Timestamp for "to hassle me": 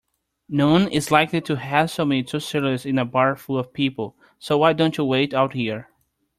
1.41-2.23